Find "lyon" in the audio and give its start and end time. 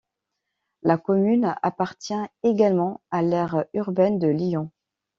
4.29-4.71